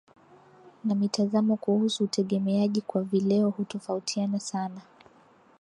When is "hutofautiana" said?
3.49-4.39